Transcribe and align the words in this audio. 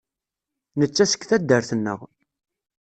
Netta 0.79 1.03
seg 1.11 1.21
taddart-nneɣ. 1.29 1.99